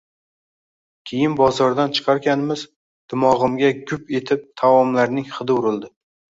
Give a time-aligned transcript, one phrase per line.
[1.11, 2.65] Kiyim bozordan chiqarkanmiz,
[3.15, 5.97] dimog‘imga «gup» etib taomlarning hidi urildi.